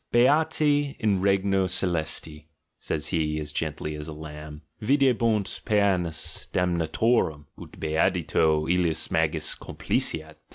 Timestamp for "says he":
2.79-3.39